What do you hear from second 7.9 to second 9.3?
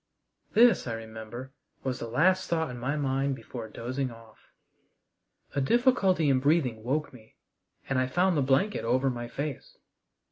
I found the blanket over my